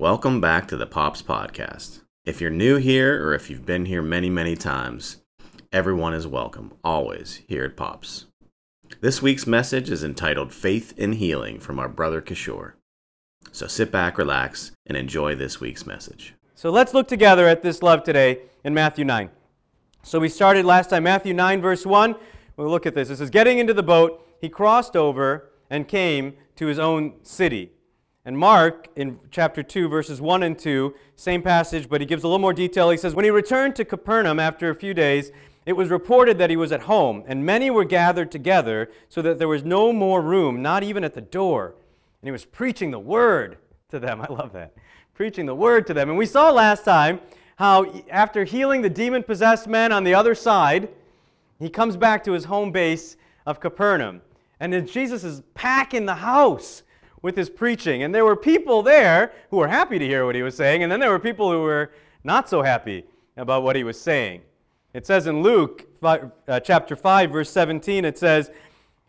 [0.00, 2.00] Welcome back to the Pops Podcast.
[2.24, 5.18] If you're new here or if you've been here many, many times,
[5.74, 8.24] everyone is welcome, always, here at Pops.
[9.02, 12.72] This week's message is entitled Faith in Healing from our brother Kishore.
[13.52, 16.32] So sit back, relax, and enjoy this week's message.
[16.54, 19.28] So let's look together at this love today in Matthew 9.
[20.02, 22.14] So we started last time, Matthew 9, verse 1.
[22.56, 23.10] We'll look at this.
[23.10, 27.72] It says, Getting into the boat, he crossed over and came to his own city.
[28.24, 32.26] And Mark, in chapter 2, verses 1 and 2, same passage, but he gives a
[32.26, 32.90] little more detail.
[32.90, 35.32] He says, When he returned to Capernaum after a few days,
[35.64, 39.38] it was reported that he was at home, and many were gathered together, so that
[39.38, 41.74] there was no more room, not even at the door.
[42.20, 43.56] And he was preaching the word
[43.90, 44.20] to them.
[44.28, 44.74] I love that.
[45.14, 46.10] Preaching the word to them.
[46.10, 47.20] And we saw last time
[47.56, 50.88] how, after healing the demon possessed men on the other side,
[51.58, 53.16] he comes back to his home base
[53.46, 54.20] of Capernaum.
[54.60, 56.82] And then Jesus is packing the house
[57.22, 58.02] with his preaching.
[58.02, 60.90] And there were people there who were happy to hear what he was saying, and
[60.90, 61.92] then there were people who were
[62.24, 63.04] not so happy
[63.36, 64.42] about what he was saying.
[64.92, 68.50] It says in Luke uh, chapter 5, verse 17, it says,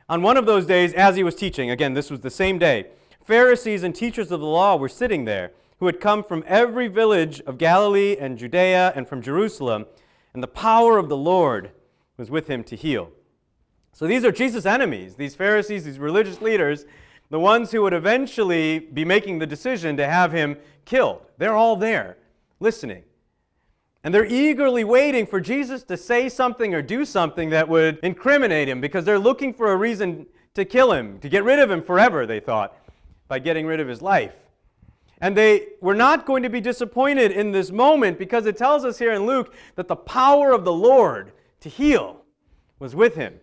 [0.08, 2.88] On one of those days, as he was teaching, again, this was the same day,
[3.24, 7.42] Pharisees and teachers of the law were sitting there, who had come from every village
[7.42, 9.88] of Galilee and Judea and from Jerusalem,
[10.34, 11.72] and the power of the Lord
[12.18, 13.12] was with him to heal.
[13.94, 16.86] So these are Jesus' enemies, these Pharisees, these religious leaders
[17.32, 21.22] the ones who would eventually be making the decision to have him killed.
[21.38, 22.18] They're all there,
[22.60, 23.04] listening.
[24.04, 28.68] And they're eagerly waiting for Jesus to say something or do something that would incriminate
[28.68, 31.82] him because they're looking for a reason to kill him, to get rid of him
[31.82, 32.76] forever, they thought,
[33.30, 34.36] by getting rid of his life.
[35.22, 39.00] And they were not going to be disappointed in this moment because it tells us
[39.00, 42.24] here in Luke that the power of the Lord to heal
[42.78, 43.40] was with him.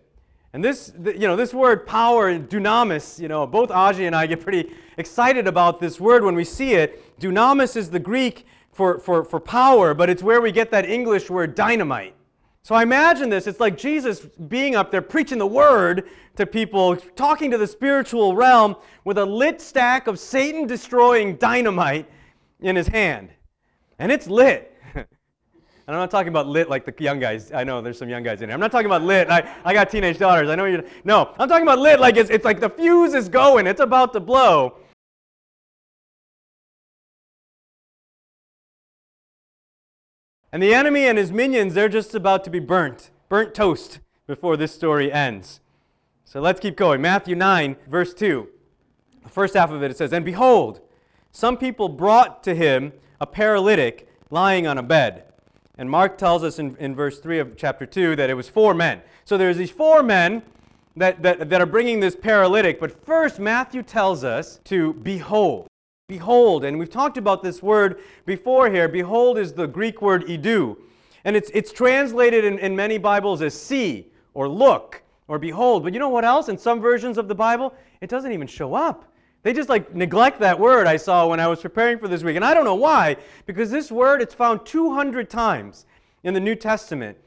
[0.53, 4.41] And this, you know, this word power, dunamis, you know, both Aji and I get
[4.41, 7.19] pretty excited about this word when we see it.
[7.19, 11.29] Dunamis is the Greek for, for, for power, but it's where we get that English
[11.29, 12.15] word dynamite.
[12.63, 16.95] So I imagine this, it's like Jesus being up there preaching the word to people,
[16.95, 22.09] talking to the spiritual realm with a lit stack of Satan destroying dynamite
[22.59, 23.29] in his hand.
[23.97, 24.68] And it's lit.
[25.89, 27.51] And I'm not talking about lit like the young guys.
[27.51, 28.53] I know there's some young guys in here.
[28.53, 29.27] I'm not talking about lit.
[29.27, 30.47] I, I got teenage daughters.
[30.47, 30.83] I know you're.
[31.03, 34.13] No, I'm talking about lit like it's, it's like the fuse is going, it's about
[34.13, 34.77] to blow.
[40.51, 44.57] And the enemy and his minions, they're just about to be burnt, burnt toast before
[44.57, 45.59] this story ends.
[46.23, 47.01] So let's keep going.
[47.01, 48.47] Matthew 9, verse 2.
[49.23, 50.81] The first half of it, it says, And behold,
[51.31, 55.23] some people brought to him a paralytic lying on a bed.
[55.79, 58.73] And Mark tells us in, in verse 3 of chapter 2 that it was four
[58.73, 59.01] men.
[59.23, 60.43] So there's these four men
[60.97, 62.81] that, that, that are bringing this paralytic.
[62.81, 65.67] But first, Matthew tells us to behold.
[66.09, 66.65] Behold.
[66.65, 68.89] And we've talked about this word before here.
[68.89, 70.75] Behold is the Greek word idou.
[71.23, 75.83] And it's, it's translated in, in many Bibles as see or look or behold.
[75.83, 76.49] But you know what else?
[76.49, 79.08] In some versions of the Bible, it doesn't even show up.
[79.41, 82.35] They just like neglect that word I saw when I was preparing for this week.
[82.35, 85.85] And I don't know why, because this word it's found 200 times
[86.23, 87.17] in the New Testament.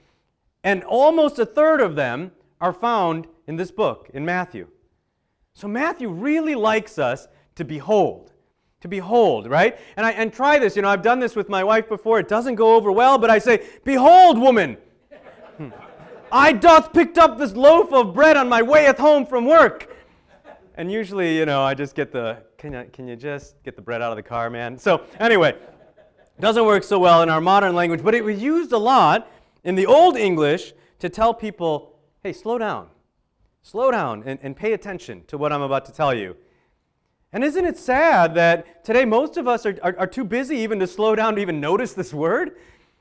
[0.63, 4.69] And almost a third of them are found in this book, in Matthew.
[5.55, 8.33] So Matthew really likes us to behold.
[8.83, 9.79] To behold, right?
[9.97, 12.19] And I and try this, you know, I've done this with my wife before.
[12.19, 14.77] It doesn't go over well, but I say, Behold, woman,
[16.33, 19.92] I doth picked up this loaf of bread on my way at home from work
[20.77, 23.83] and usually, you know, I just get the, can you, can you just get the
[23.83, 24.79] bread out of the car, man?
[24.79, 28.73] So, anyway, it doesn't work so well in our modern language, but it was used
[28.73, 29.31] a lot
[29.65, 32.89] in the Old English to tell people, hey, slow down.
[33.63, 36.37] Slow down and, and pay attention to what I'm about to tell you.
[37.33, 40.79] And isn't it sad that today most of us are, are, are, too busy even
[40.81, 42.57] to slow down to even notice this word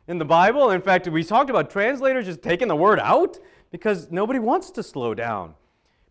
[0.08, 0.72] in the Bible?
[0.72, 3.40] In fact, we talked about translators just taking the word out
[3.72, 5.56] because nobody wants to slow down.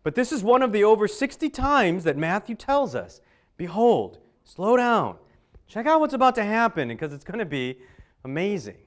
[0.03, 3.21] But this is one of the over 60 times that Matthew tells us
[3.57, 5.17] Behold, slow down.
[5.67, 7.77] Check out what's about to happen because it's going to be
[8.25, 8.77] amazing.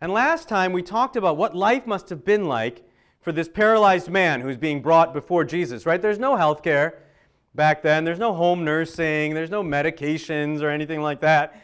[0.00, 2.82] And last time we talked about what life must have been like
[3.20, 6.00] for this paralyzed man who's being brought before Jesus, right?
[6.00, 7.02] There's no health care
[7.54, 11.60] back then, there's no home nursing, there's no medications or anything like that.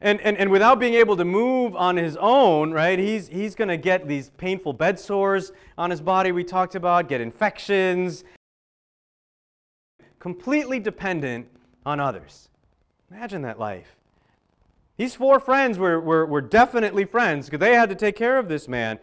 [0.00, 3.68] And, and, and without being able to move on his own, right, he's, he's going
[3.68, 8.22] to get these painful bed sores on his body we talked about, get infections,
[10.18, 11.48] completely dependent
[11.86, 12.50] on others.
[13.10, 13.96] Imagine that life.
[14.98, 18.48] These four friends were, were, were definitely friends because they had to take care of
[18.48, 18.98] this man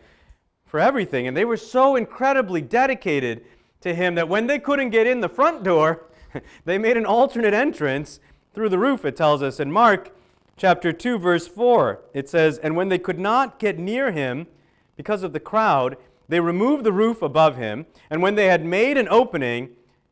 [0.66, 1.28] for everything.
[1.28, 3.46] And they were so incredibly dedicated
[3.82, 6.06] to him that when they couldn't get in the front door,
[6.66, 8.20] they made an alternate entrance
[8.54, 10.12] through the roof, it tells us in Mark
[10.58, 12.02] chapter 2, verse 4.
[12.14, 14.48] It says, And when they could not get near him
[14.96, 15.98] because of the crowd,
[16.30, 19.70] they removed the roof above him, and when they had made an opening,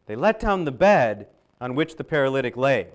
[0.08, 1.28] they let down the bed
[1.60, 2.88] on which the paralytic lay.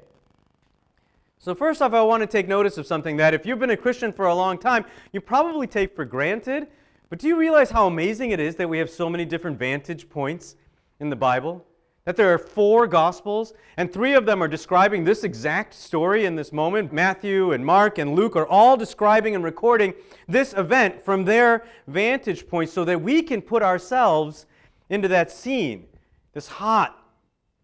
[1.38, 3.76] So, first off, I want to take notice of something that if you've been a
[3.76, 6.66] Christian for a long time, you probably take for granted.
[7.08, 10.10] But do you realize how amazing it is that we have so many different vantage
[10.10, 10.56] points
[10.99, 11.64] in the Bible?
[12.06, 16.36] That there are four Gospels, and three of them are describing this exact story in
[16.36, 16.92] this moment.
[16.92, 19.92] Matthew and Mark and Luke are all describing and recording
[20.28, 24.46] this event from their vantage point so that we can put ourselves
[24.88, 25.88] into that scene.
[26.32, 26.96] This hot,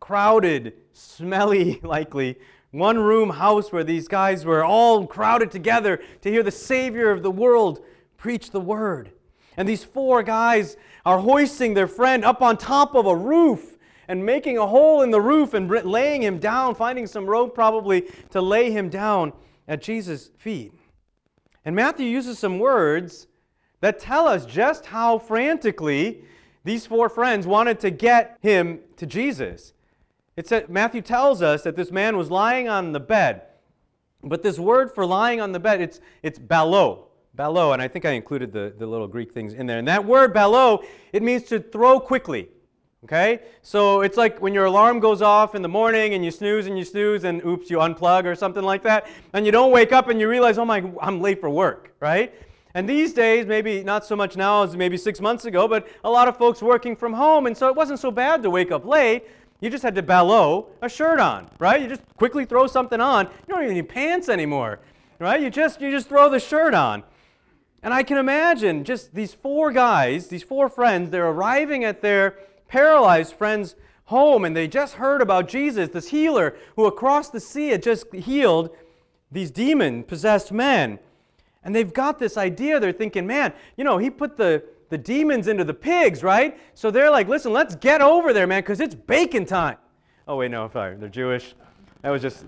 [0.00, 2.36] crowded, smelly, likely,
[2.72, 7.22] one room house where these guys were all crowded together to hear the Savior of
[7.22, 7.78] the world
[8.16, 9.12] preach the word.
[9.56, 13.71] And these four guys are hoisting their friend up on top of a roof
[14.12, 18.02] and making a hole in the roof and laying him down, finding some rope probably
[18.28, 19.32] to lay him down
[19.66, 20.74] at Jesus' feet.
[21.64, 23.26] And Matthew uses some words
[23.80, 26.24] that tell us just how frantically
[26.62, 29.72] these four friends wanted to get him to Jesus.
[30.36, 33.40] It said, Matthew tells us that this man was lying on the bed.
[34.22, 38.04] But this word for lying on the bed, it's, it's balo, Ballo, and I think
[38.04, 39.78] I included the, the little Greek things in there.
[39.78, 42.50] And that word balo, it means to throw quickly.
[43.04, 43.40] Okay?
[43.62, 46.78] So it's like when your alarm goes off in the morning and you snooze and
[46.78, 49.08] you snooze and oops, you unplug or something like that.
[49.32, 52.32] And you don't wake up and you realize, oh my, I'm late for work, right?
[52.74, 56.10] And these days, maybe not so much now as maybe six months ago, but a
[56.10, 57.46] lot of folks working from home.
[57.46, 59.24] And so it wasn't so bad to wake up late.
[59.60, 61.80] You just had to ballo a shirt on, right?
[61.80, 63.26] You just quickly throw something on.
[63.26, 64.80] You don't even need pants anymore,
[65.18, 65.40] right?
[65.40, 67.04] You just, you just throw the shirt on.
[67.82, 72.36] And I can imagine just these four guys, these four friends, they're arriving at their
[72.72, 73.76] paralyzed friends
[74.06, 78.10] home and they just heard about Jesus, this healer who across the sea had just
[78.14, 78.70] healed
[79.30, 80.98] these demon possessed men.
[81.62, 82.80] And they've got this idea.
[82.80, 86.58] They're thinking, man, you know, he put the, the demons into the pigs, right?
[86.72, 89.76] So they're like, listen, let's get over there, man, because it's bacon time.
[90.26, 90.96] Oh, wait, no, sorry.
[90.96, 91.54] They're Jewish.
[92.00, 92.46] That was just,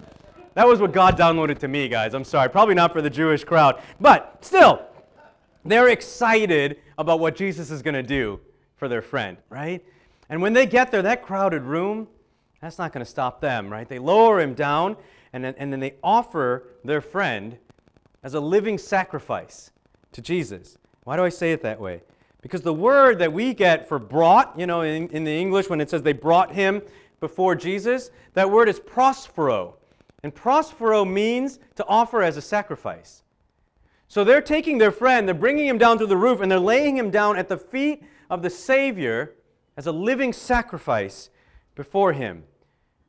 [0.55, 2.15] that was what God downloaded to me, guys.
[2.15, 2.49] I'm sorry.
[2.49, 3.83] Probably not for the Jewish crowd.
[4.01, 4.87] But still,
[5.67, 8.41] they're excited about what Jesus is going to do
[8.77, 9.85] for their friend, right?
[10.35, 12.09] And when they get there, that crowded room,
[12.61, 13.89] that's not going to stop them, right?
[13.89, 14.97] They lower him down
[15.33, 17.57] and then, and then they offer their friend
[18.25, 19.71] as a living sacrifice
[20.11, 20.77] to Jesus.
[21.05, 22.03] Why do I say it that way?
[22.43, 25.81] Because the word that we get for brought, you know, in, in the English, when
[25.81, 26.83] it says they brought him
[27.21, 29.75] before Jesus, that word is prosphero.
[30.25, 33.23] And prosphero means to offer as a sacrifice.
[34.09, 36.97] So they're taking their friend, they're bringing him down to the roof, and they're laying
[36.97, 39.37] him down at the feet of the Savior
[39.77, 41.31] as a living sacrifice
[41.75, 42.45] before Him.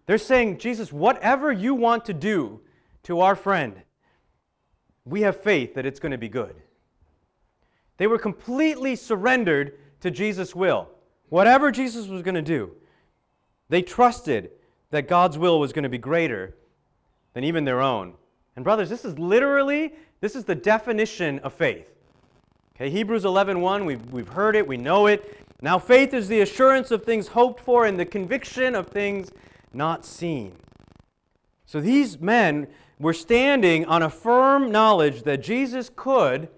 [0.06, 2.62] They're saying, Jesus, whatever you want to do
[3.04, 3.82] to our friend,
[5.04, 6.56] we have faith that it's going to be good.
[7.98, 10.90] They were completely surrendered to Jesus' will.
[11.30, 12.72] Whatever Jesus was going to do,
[13.70, 14.52] they trusted
[14.92, 16.56] that God's will was going to be greater
[17.34, 18.14] than even their own.
[18.56, 21.90] And brothers, this is literally, this is the definition of faith.
[22.76, 25.40] Okay, Hebrews 11.1, 1, we've, we've heard it, we know it.
[25.66, 29.32] Now, faith is the assurance of things hoped for and the conviction of things
[29.74, 30.58] not seen.
[31.66, 32.68] So these men
[33.00, 36.50] were standing on a firm knowledge that Jesus could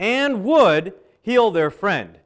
[0.00, 2.18] and would heal their friend.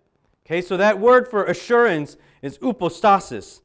[0.46, 3.60] Okay, so that word for assurance is upostasis,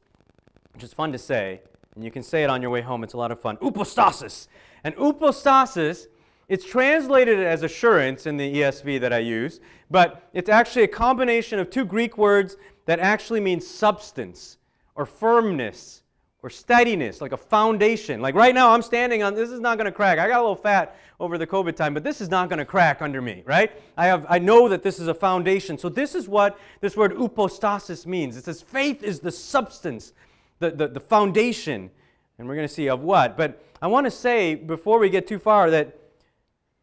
[0.74, 1.62] which is fun to say,
[1.94, 3.02] and you can say it on your way home.
[3.02, 3.56] It's a lot of fun.
[3.56, 4.48] Upostasis.
[4.84, 6.08] And upostasis
[6.50, 11.60] it's translated as assurance in the ESV that I use, but it's actually a combination
[11.60, 14.58] of two Greek words that actually mean substance
[14.96, 16.02] or firmness
[16.42, 18.20] or steadiness, like a foundation.
[18.20, 20.18] Like right now, I'm standing on this is not going to crack.
[20.18, 22.64] I got a little fat over the COVID time, but this is not going to
[22.64, 23.70] crack under me, right?
[23.96, 25.78] I have I know that this is a foundation.
[25.78, 28.36] So this is what this word upostasis means.
[28.36, 30.14] It says faith is the substance,
[30.58, 31.92] the, the, the foundation,
[32.38, 33.36] and we're going to see of what.
[33.36, 35.99] But I want to say before we get too far that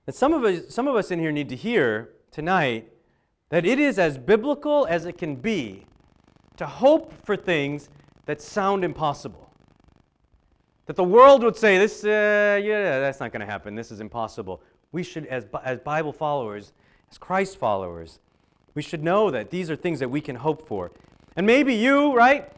[0.07, 2.91] that some of us, some of us in here need to hear tonight
[3.49, 5.85] that it is as biblical as it can be
[6.55, 7.89] to hope for things
[8.25, 9.51] that sound impossible.
[10.85, 13.75] That the world would say, this, uh, yeah, that's not going to happen.
[13.75, 14.61] This is impossible.
[14.93, 16.71] We should, as, as Bible followers,
[17.11, 18.19] as Christ followers,
[18.75, 20.93] we should know that these are things that we can hope for.
[21.35, 22.49] And maybe you, right,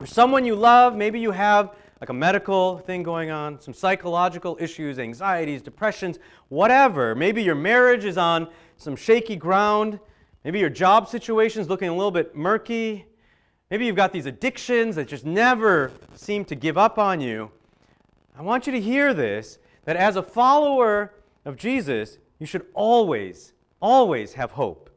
[0.00, 4.56] or someone you love, maybe you have like a medical thing going on, some psychological
[4.58, 7.14] issues, anxieties, depressions, whatever.
[7.14, 10.00] Maybe your marriage is on some shaky ground.
[10.42, 13.04] Maybe your job situation is looking a little bit murky.
[13.70, 17.50] Maybe you've got these addictions that just never seem to give up on you.
[18.36, 21.12] I want you to hear this that as a follower
[21.44, 24.88] of Jesus, you should always, always have hope.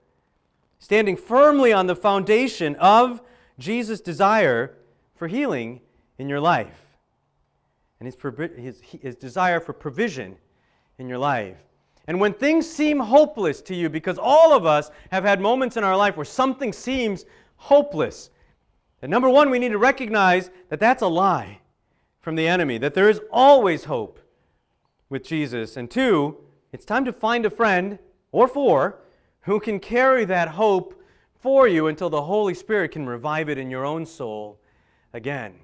[0.80, 3.22] Standing firmly on the foundation of
[3.60, 4.78] Jesus' desire
[5.16, 5.82] for healing
[6.18, 6.83] in your life
[8.04, 10.36] and his, his, his desire for provision
[10.98, 11.58] in your life.
[12.08, 15.86] And when things seem hopeless to you, because all of us have had moments in
[15.86, 18.30] our life where something seems hopeless,
[19.02, 21.60] and number one, we need to recognize that that's a lie
[22.20, 24.20] from the enemy, that there is always hope
[25.10, 25.78] with Jesus.
[25.78, 26.38] And two,
[26.74, 28.00] it's time to find a friend
[28.34, 29.00] or four
[29.42, 31.02] who can carry that hope
[31.40, 34.60] for you until the Holy Spirit can revive it in your own soul
[35.14, 35.56] again.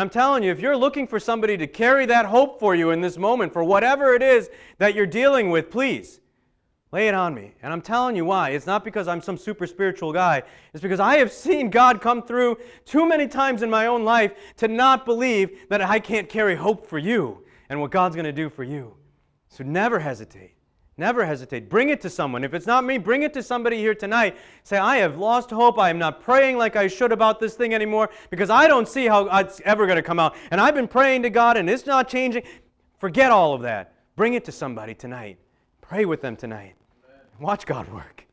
[0.00, 3.00] I'm telling you, if you're looking for somebody to carry that hope for you in
[3.00, 6.20] this moment, for whatever it is that you're dealing with, please
[6.92, 7.54] lay it on me.
[7.62, 8.50] And I'm telling you why.
[8.50, 10.42] It's not because I'm some super spiritual guy,
[10.72, 14.32] it's because I have seen God come through too many times in my own life
[14.56, 18.32] to not believe that I can't carry hope for you and what God's going to
[18.32, 18.94] do for you.
[19.48, 20.54] So never hesitate.
[21.00, 21.70] Never hesitate.
[21.70, 22.44] Bring it to someone.
[22.44, 24.36] If it's not me, bring it to somebody here tonight.
[24.64, 25.78] Say, I have lost hope.
[25.78, 29.06] I am not praying like I should about this thing anymore because I don't see
[29.06, 30.36] how it's ever going to come out.
[30.50, 32.42] And I've been praying to God and it's not changing.
[32.98, 33.94] Forget all of that.
[34.14, 35.38] Bring it to somebody tonight.
[35.80, 36.74] Pray with them tonight.
[37.40, 38.26] Watch God work.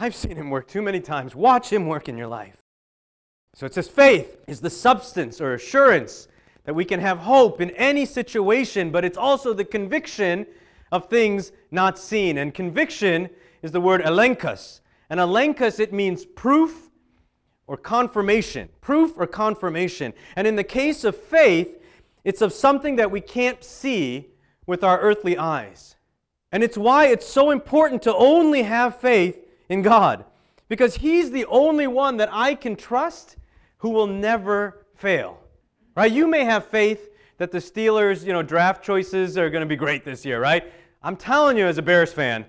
[0.00, 1.36] I've seen Him work too many times.
[1.36, 2.56] Watch Him work in your life.
[3.54, 6.26] So it says faith is the substance or assurance
[6.64, 10.44] that we can have hope in any situation, but it's also the conviction
[10.92, 12.38] of things not seen.
[12.38, 13.30] And conviction
[13.62, 14.80] is the word elenchus.
[15.10, 16.90] And elenchus, it means proof
[17.66, 18.68] or confirmation.
[18.80, 20.12] Proof or confirmation.
[20.36, 21.82] And in the case of faith,
[22.22, 24.28] it's of something that we can't see
[24.66, 25.96] with our earthly eyes.
[26.52, 29.38] And it's why it's so important to only have faith
[29.70, 30.24] in God.
[30.68, 33.36] Because He's the only one that I can trust
[33.78, 35.40] who will never fail.
[35.96, 36.12] Right?
[36.12, 37.08] You may have faith
[37.38, 40.72] that the Steelers, you know, draft choices are going to be great this year, right?
[41.04, 42.46] I'm telling you as a Bears fan,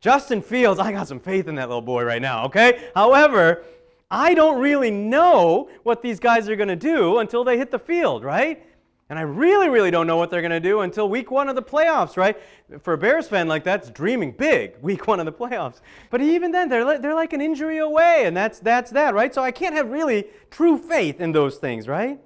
[0.00, 2.88] Justin Fields, I got some faith in that little boy right now, okay?
[2.94, 3.64] However,
[4.10, 7.78] I don't really know what these guys are going to do until they hit the
[7.78, 8.62] field, right?
[9.08, 11.54] And I really, really don't know what they're going to do until week one of
[11.54, 12.36] the playoffs, right?
[12.82, 15.80] For a Bears fan like that's dreaming big, week one of the playoffs.
[16.10, 19.32] But even then, they're they're like an injury away, and that's, that's that, right?
[19.34, 22.20] So I can't have really true faith in those things, right?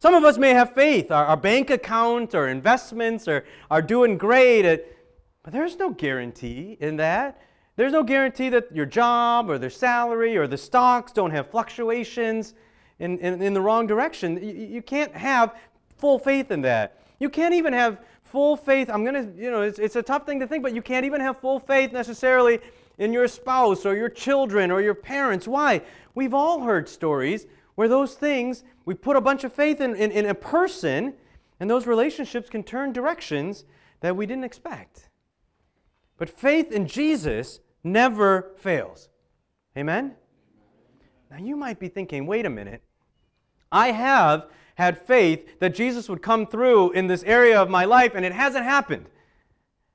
[0.00, 1.10] Some of us may have faith.
[1.10, 4.64] Our, our bank account or investments are, are doing great.
[4.64, 4.86] At,
[5.42, 7.40] but there's no guarantee in that.
[7.76, 12.54] There's no guarantee that your job or their salary or the stocks don't have fluctuations
[12.98, 14.42] in, in, in the wrong direction.
[14.42, 15.54] You, you can't have
[15.96, 17.00] full faith in that.
[17.20, 18.90] You can't even have full faith.
[18.90, 21.06] I'm going to, you know, it's, it's a tough thing to think, but you can't
[21.06, 22.60] even have full faith necessarily
[22.98, 25.46] in your spouse or your children or your parents.
[25.48, 25.82] Why?
[26.14, 30.10] We've all heard stories where those things, we put a bunch of faith in, in,
[30.10, 31.14] in a person,
[31.60, 33.64] and those relationships can turn directions
[34.00, 35.07] that we didn't expect.
[36.18, 39.08] But faith in Jesus never fails.
[39.76, 40.16] Amen?
[41.30, 42.82] Now you might be thinking, wait a minute.
[43.70, 48.12] I have had faith that Jesus would come through in this area of my life,
[48.14, 49.06] and it hasn't happened.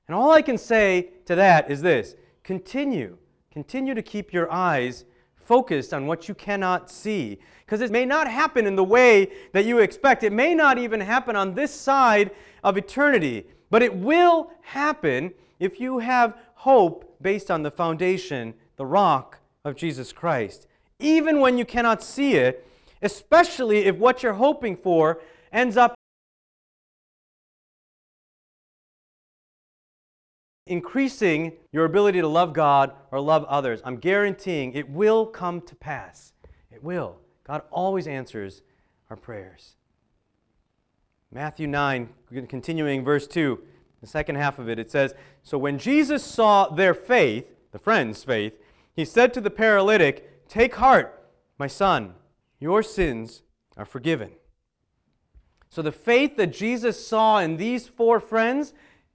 [0.07, 3.17] And all I can say to that is this continue.
[3.51, 7.39] Continue to keep your eyes focused on what you cannot see.
[7.65, 10.23] Because it may not happen in the way that you expect.
[10.23, 12.31] It may not even happen on this side
[12.63, 13.47] of eternity.
[13.69, 19.75] But it will happen if you have hope based on the foundation, the rock of
[19.75, 20.67] Jesus Christ.
[20.99, 22.67] Even when you cannot see it,
[23.01, 25.95] especially if what you're hoping for ends up
[30.65, 33.81] increasing your ability to love God or love others.
[33.83, 36.33] I'm guaranteeing it will come to pass.
[36.71, 37.17] It will.
[37.43, 38.61] God always answers
[39.09, 39.75] our prayers.
[41.31, 42.09] Matthew 9,
[42.47, 43.59] continuing verse 2,
[44.03, 48.21] the second half of it, it says So when Jesus saw their faith, the friend's
[48.21, 48.59] faith,
[48.93, 51.23] he said to the paralytic, Take heart,
[51.57, 52.15] my son,
[52.59, 53.43] your sins
[53.77, 54.31] are forgiven.
[55.69, 58.73] So the faith that Jesus saw in these four friends,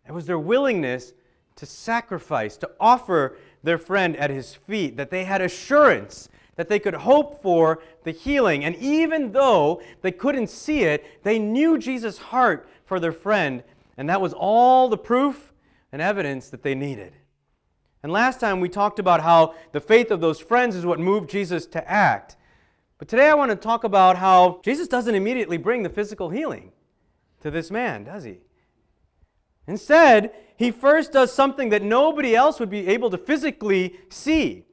[0.08, 1.12] it was their willingness
[1.56, 6.78] to sacrifice, to offer their friend at his feet, that they had assurance that they
[6.78, 8.64] could hope for the healing.
[8.64, 13.62] And even though they couldn't see it, they knew Jesus' heart for their friend,
[13.98, 15.52] and that was all the proof
[15.92, 17.14] and evidence that they needed.
[18.02, 21.28] And last time we talked about how the faith of those friends is what moved
[21.28, 22.36] Jesus to act.
[22.96, 26.72] But today I want to talk about how Jesus doesn't immediately bring the physical healing
[27.40, 28.38] to this man, does he?
[29.66, 34.64] Instead, he first does something that nobody else would be able to physically see.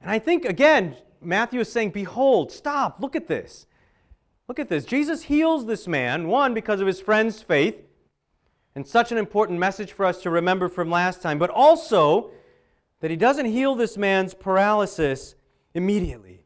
[0.00, 3.66] And I think, again, Matthew is saying, Behold, stop, look at this.
[4.48, 4.84] Look at this.
[4.84, 7.87] Jesus heals this man, one, because of his friend's faith,
[8.78, 12.30] and such an important message for us to remember from last time, but also
[13.00, 15.34] that he doesn't heal this man's paralysis
[15.74, 16.44] immediately.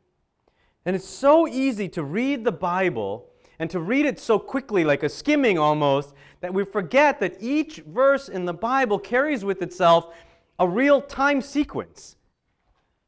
[0.86, 5.02] And it's so easy to read the Bible and to read it so quickly, like
[5.02, 10.14] a skimming almost, that we forget that each verse in the Bible carries with itself
[10.58, 12.16] a real time sequence.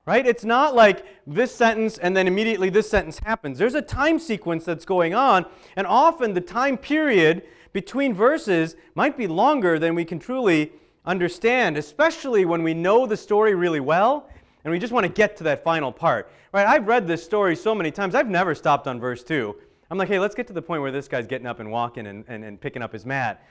[0.05, 0.27] Right?
[0.27, 3.57] It's not like this sentence and then immediately this sentence happens.
[3.57, 9.19] There's a time sequence that's going on, and often the time period between verses might
[9.19, 10.73] be longer than we can truly
[11.05, 14.31] understand, especially when we know the story really well
[14.65, 16.31] and we just want to get to that final part.
[16.51, 16.67] Right?
[16.67, 19.55] I've read this story so many times, I've never stopped on verse 2.
[19.91, 22.07] I'm like, hey, let's get to the point where this guy's getting up and walking
[22.07, 23.47] and, and, and picking up his mat.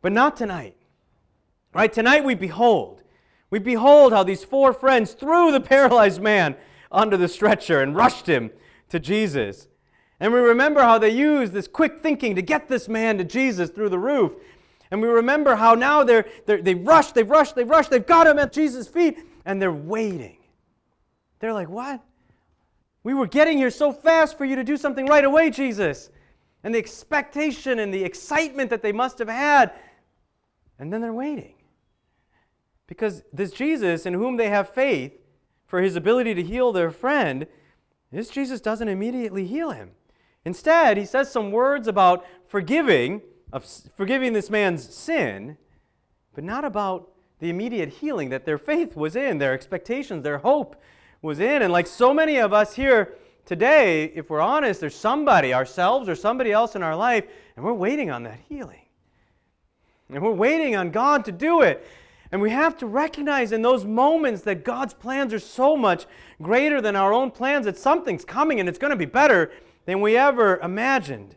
[0.00, 0.76] But not tonight.
[1.74, 1.92] Right?
[1.92, 3.02] Tonight we behold
[3.54, 6.56] we behold how these four friends threw the paralyzed man
[6.90, 8.50] onto the stretcher and rushed him
[8.88, 9.68] to Jesus.
[10.24, 13.68] And we remember how they used this quick thinking to get this man to Jesus
[13.68, 14.34] through the roof.
[14.90, 18.26] And we remember how now they're, they're, they rush, they rush, they rush, they've got
[18.26, 20.38] him at Jesus' feet, and they're waiting.
[21.40, 22.00] They're like, What?
[23.02, 26.08] We were getting here so fast for you to do something right away, Jesus.
[26.62, 29.72] And the expectation and the excitement that they must have had.
[30.78, 31.56] And then they're waiting.
[32.86, 35.12] Because this Jesus in whom they have faith
[35.66, 37.46] for his ability to heal their friend,
[38.10, 39.90] this Jesus doesn't immediately heal him.
[40.44, 43.22] Instead, he says some words about forgiving,
[43.52, 43.64] of
[43.96, 45.56] forgiving this man's sin,
[46.34, 47.10] but not about
[47.40, 50.80] the immediate healing that their faith was in, their expectations, their hope
[51.22, 51.62] was in.
[51.62, 53.14] And like so many of us here
[53.46, 57.24] today, if we're honest, there's somebody, ourselves or somebody else in our life,
[57.56, 58.80] and we're waiting on that healing.
[60.10, 61.86] And we're waiting on God to do it.
[62.30, 66.06] And we have to recognize in those moments that God's plans are so much
[66.42, 69.52] greater than our own plans that something's coming and it's going to be better
[69.86, 71.36] than we ever imagined.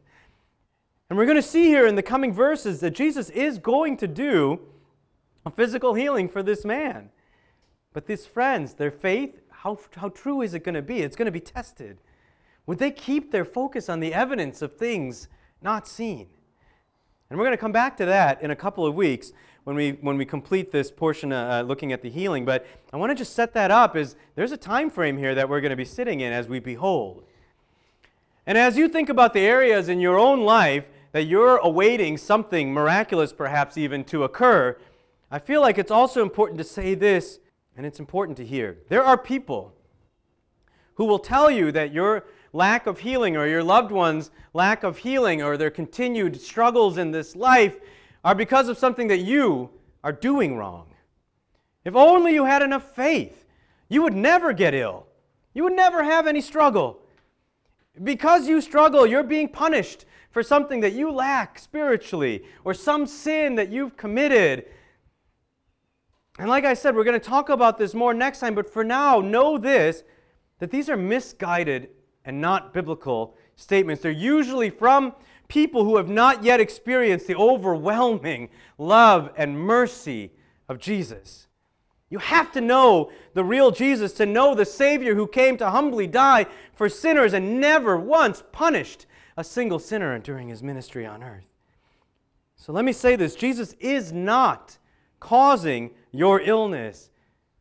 [1.10, 4.08] And we're going to see here in the coming verses that Jesus is going to
[4.08, 4.60] do
[5.46, 7.10] a physical healing for this man.
[7.93, 11.02] But these friends, their faith, how, how true is it going to be?
[11.02, 12.00] It's going to be tested.
[12.65, 15.30] Would they keep their focus on the evidence of things
[15.62, 16.28] not seen?
[17.30, 19.32] And we're going to come back to that in a couple of weeks
[19.63, 22.45] when we, when we complete this portion uh, uh, looking at the healing.
[22.45, 25.50] But I want to just set that up as there's a time frame here that
[25.50, 27.24] we're going to be sitting in as we behold.
[28.47, 32.73] And as you think about the areas in your own life that you're awaiting something
[32.73, 34.77] miraculous, perhaps even to occur,
[35.29, 37.39] I feel like it's also important to say this,
[37.75, 38.77] and it's important to hear.
[38.88, 39.73] There are people
[40.95, 44.99] who will tell you that your lack of healing or your loved one's lack of
[44.99, 47.77] healing or their continued struggles in this life
[48.23, 49.69] are because of something that you
[50.05, 50.88] are doing wrong.
[51.83, 53.45] If only you had enough faith,
[53.89, 55.05] you would never get ill.
[55.53, 57.01] You would never have any struggle.
[58.03, 63.55] Because you struggle, you're being punished for something that you lack spiritually or some sin
[63.55, 64.65] that you've committed.
[66.39, 68.83] And like I said, we're going to talk about this more next time, but for
[68.83, 70.03] now, know this
[70.60, 71.89] that these are misguided
[72.25, 74.01] and not biblical statements.
[74.01, 75.13] They're usually from
[75.47, 80.31] people who have not yet experienced the overwhelming love and mercy
[80.67, 81.46] of Jesus.
[82.10, 86.08] You have to know the real Jesus to know the Savior who came to humbly
[86.08, 91.48] die for sinners and never once punished a single sinner during his ministry on earth.
[92.56, 94.78] So let me say this Jesus is not
[95.20, 97.10] causing your illness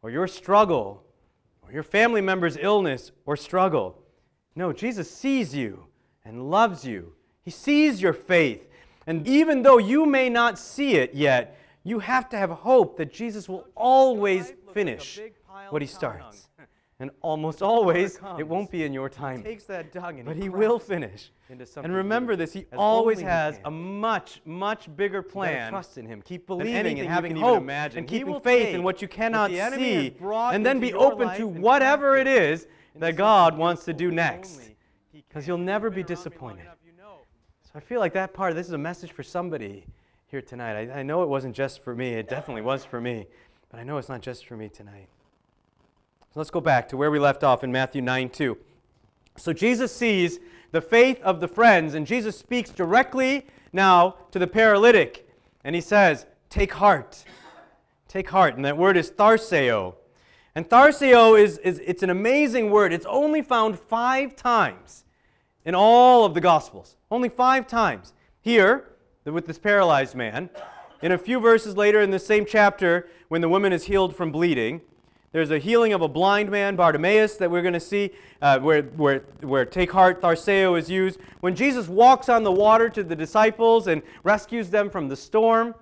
[0.01, 1.05] or your struggle
[1.63, 4.01] or your family member's illness or struggle.
[4.55, 5.87] No, Jesus sees you
[6.25, 8.69] and loves you he sees your faith.
[9.07, 13.13] And even though you may not see it yet, you have to have hope that
[13.13, 15.21] Jesus will always finish
[15.71, 16.49] what he starts.
[16.99, 19.45] And almost always, it won't be in your time.
[19.45, 21.31] But he will finish.
[21.49, 25.71] And remember this, he always has a much, much bigger plan.
[25.71, 26.23] Trust in him.
[26.23, 30.17] Keep believing and having hope and keeping faith in what you cannot see.
[30.21, 34.61] And then be open to whatever it is that God wants to do next.
[35.13, 36.67] Because you'll never be disappointed.
[37.63, 39.85] So I feel like that part, of this is a message for somebody
[40.29, 40.91] here tonight.
[40.91, 43.27] I, I know it wasn't just for me, it definitely was for me,
[43.71, 45.09] but I know it's not just for me tonight.
[46.35, 48.59] So let's go back to where we left off in Matthew 9 2.
[49.37, 50.41] So Jesus sees
[50.73, 55.29] the faith of the friends, and Jesus speaks directly now to the paralytic,
[55.63, 57.25] and he says, Take heart.
[58.09, 58.57] Take heart.
[58.57, 59.95] And that word is tharseo.
[60.55, 62.93] And tharseo is, is it's an amazing word.
[62.93, 65.05] It's only found five times
[65.65, 66.97] in all of the Gospels.
[67.11, 68.15] Only five times.
[68.41, 68.96] Here,
[69.33, 70.51] with this paralyzed man.
[71.03, 74.33] In a few verses later in the same chapter, when the woman is healed from
[74.33, 74.81] bleeding,
[75.33, 78.83] There's a healing of a blind man, Bartimaeus, that we're going to see, uh, where,
[78.83, 81.21] where, where take heart, tharseo is used.
[81.41, 85.75] When Jesus walks on the water to the disciples and rescues them from the storm.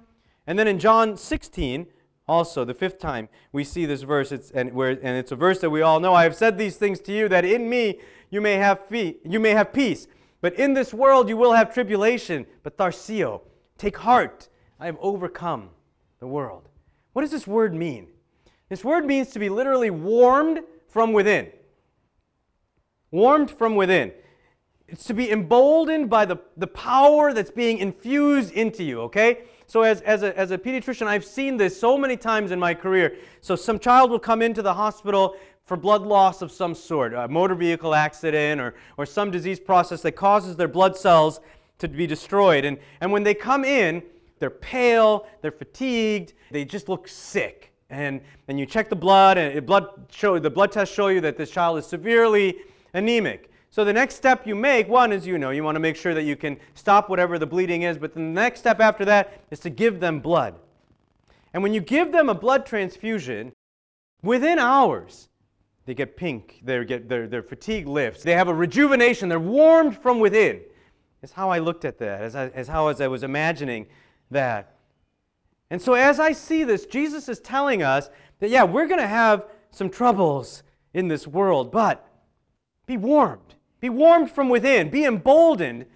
[0.48, 1.86] And then in John 16,
[2.26, 5.60] also the fifth time we see this verse, it's, and, where, and it's a verse
[5.60, 6.14] that we all know.
[6.14, 9.38] I have said these things to you that in me you may have, fee, you
[9.38, 10.08] may have peace.
[10.44, 12.44] But in this world you will have tribulation.
[12.62, 13.40] But tharseo,
[13.78, 15.70] take heart, I have overcome
[16.20, 16.68] the world.
[17.14, 18.08] What does this word mean?
[18.68, 21.48] This word means to be literally warmed from within.
[23.10, 24.12] Warmed from within.
[24.86, 29.44] It's to be emboldened by the, the power that's being infused into you, okay?
[29.66, 32.74] So, as, as, a, as a pediatrician, I've seen this so many times in my
[32.74, 33.16] career.
[33.40, 37.26] So, some child will come into the hospital for blood loss of some sort, a
[37.26, 41.40] motor vehicle accident or, or some disease process that causes their blood cells
[41.78, 42.64] to be destroyed.
[42.64, 44.02] And, and when they come in,
[44.38, 47.72] they're pale, they're fatigued, they just look sick.
[47.88, 51.36] And, and you check the blood, and blood show, the blood tests show you that
[51.36, 52.58] this child is severely
[52.92, 53.50] anemic.
[53.70, 56.14] So the next step you make, one is you know, you want to make sure
[56.14, 59.60] that you can stop whatever the bleeding is, but the next step after that is
[59.60, 60.54] to give them blood.
[61.52, 63.52] And when you give them a blood transfusion,
[64.22, 65.28] within hours,
[65.86, 69.96] they get pink, they get, their, their fatigue lifts, they have a rejuvenation, they're warmed
[69.96, 70.60] from within.
[71.20, 73.86] That's how I looked at that, as, I, as how as I was imagining
[74.30, 74.76] that.
[75.70, 79.06] And so as I see this, Jesus is telling us that, yeah, we're going to
[79.06, 82.06] have some troubles in this world, but
[82.86, 83.54] be warmed.
[83.80, 84.90] Be warmed from within.
[84.90, 85.86] Be emboldened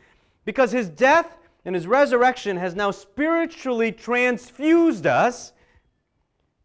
[0.44, 5.52] because his death and his resurrection has now spiritually transfused us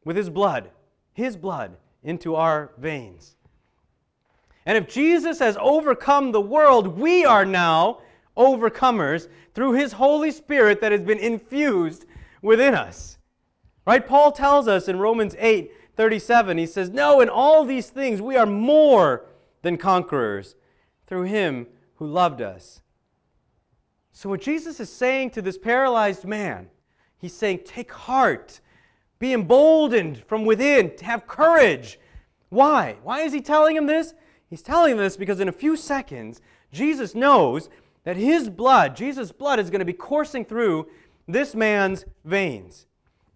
[0.06, 0.72] with his blood,
[1.14, 3.36] his blood, into our veins.
[4.66, 8.02] And if Jesus has overcome the world, we are now
[8.38, 12.06] overcomers through his Holy Spirit that has been infused
[12.42, 13.18] within us.
[13.86, 14.06] Right?
[14.06, 18.36] Paul tells us in Romans 8 37, he says, No, in all these things we
[18.36, 19.26] are more
[19.62, 20.56] than conquerors
[21.06, 22.82] through him who loved us.
[24.12, 26.70] So, what Jesus is saying to this paralyzed man,
[27.18, 28.60] he's saying, Take heart,
[29.24, 31.98] be emboldened from within, to have courage.
[32.50, 32.98] Why?
[33.04, 34.14] Why is he telling him this?
[34.50, 36.42] He's telling him this because in a few seconds,
[36.74, 37.70] Jesus knows
[38.04, 40.90] that his blood, Jesus' blood, is going to be coursing through
[41.26, 42.86] this man's veins.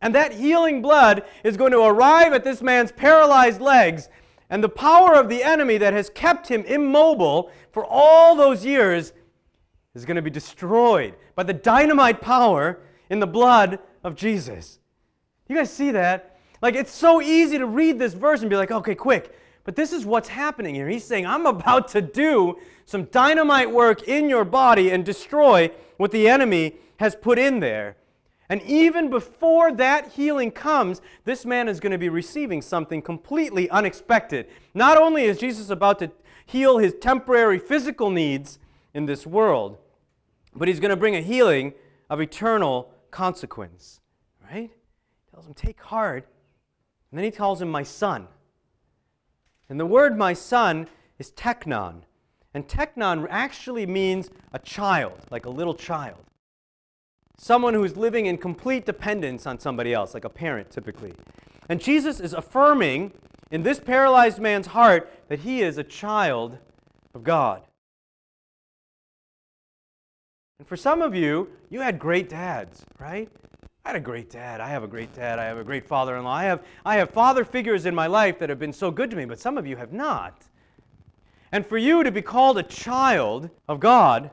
[0.02, 4.10] And that healing blood is going to arrive at this man's paralyzed legs
[4.50, 9.14] and the power of the enemy that has kept him immobile for all those years
[9.96, 14.80] is going to be destroyed by the dynamite power in the blood of Jesus.
[15.48, 16.38] You guys see that?
[16.62, 19.36] Like, it's so easy to read this verse and be like, okay, quick.
[19.64, 20.88] But this is what's happening here.
[20.88, 26.12] He's saying, I'm about to do some dynamite work in your body and destroy what
[26.12, 27.98] the enemy has put in there.
[28.50, 33.70] And even before that healing comes, this man is going to be receiving something completely
[33.70, 34.48] unexpected.
[34.74, 36.12] Not only is Jesus about to
[36.46, 38.60] heal his temporary physical needs
[38.94, 39.78] in this world,
[40.56, 41.74] but he's going to bring a healing
[42.10, 44.00] of eternal consequence.
[44.50, 44.72] Right?
[45.38, 46.28] Tells him, Take heart.
[47.12, 48.28] And then he calls him, My son.
[49.70, 50.88] And the word my son
[51.20, 52.02] is teknon.
[52.54, 56.28] And teknon actually means a child, like a little child
[57.38, 61.14] someone who's living in complete dependence on somebody else, like a parent typically.
[61.70, 63.14] And Jesus is affirming
[63.52, 66.58] in this paralyzed man's heart that he is a child
[67.14, 67.62] of God.
[70.60, 73.30] And for some of you, you had great dads, right?
[73.88, 74.60] I had a great dad.
[74.60, 75.40] I have a great dad.
[75.40, 76.34] I have a great father in law.
[76.34, 79.16] I have, I have father figures in my life that have been so good to
[79.16, 80.44] me, but some of you have not.
[81.54, 84.30] And for you to be called a child of God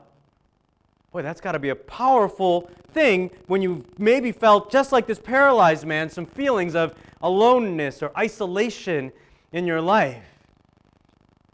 [1.13, 5.17] Boy, that's got to be a powerful thing when you maybe felt, just like this
[5.17, 9.13] paralyzed man, some feelings of aloneness or isolation
[9.53, 10.25] in your life.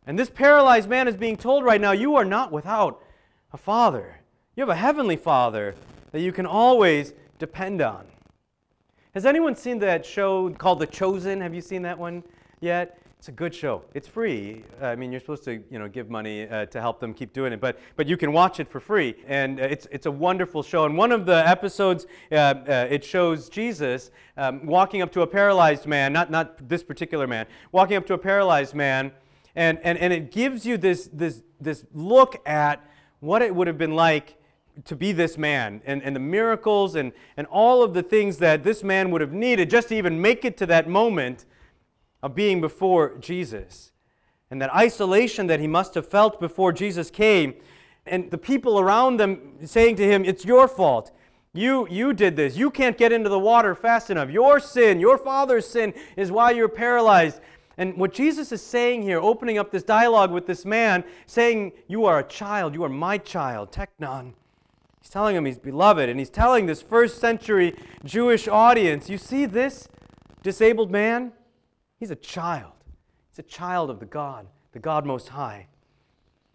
[0.07, 3.03] And this paralyzed man is being told right now, you are not without
[3.53, 4.21] a father.
[4.55, 5.75] You have a heavenly father
[6.11, 8.05] that you can always depend on.
[9.15, 11.41] Has anyone seen that show called The Chosen?
[11.41, 12.23] Have you seen that one
[12.59, 12.99] yet?
[13.17, 13.83] It's a good show.
[13.95, 14.63] It's free.
[14.79, 17.51] I mean, you're supposed to, you know, give money uh, to help them keep doing
[17.51, 20.63] it, but but you can watch it for free, and uh, it's it's a wonderful
[20.63, 20.85] show.
[20.85, 25.27] And one of the episodes, uh, uh, it shows Jesus um, walking up to a
[25.27, 29.11] paralyzed man, not not this particular man, walking up to a paralyzed man,
[29.55, 32.83] and and and it gives you this this this look at
[33.19, 34.40] what it would have been like
[34.85, 38.63] to be this man and, and the miracles and, and all of the things that
[38.63, 41.45] this man would have needed just to even make it to that moment
[42.23, 43.91] of being before Jesus
[44.51, 47.55] and that isolation that he must have felt before Jesus came,
[48.05, 51.11] and the people around them saying to him, It's your fault.
[51.53, 52.55] You, you did this.
[52.55, 54.29] You can't get into the water fast enough.
[54.29, 57.41] Your sin, your father's sin, is why you're paralyzed.
[57.77, 62.05] And what Jesus is saying here, opening up this dialogue with this man, saying, You
[62.05, 64.33] are a child, you are my child, teknon.
[65.01, 69.45] He's telling him he's beloved, and he's telling this first century Jewish audience, You see
[69.45, 69.89] this
[70.43, 71.33] disabled man?
[71.97, 72.73] He's a child.
[73.29, 75.67] He's a child of the God, the God Most High.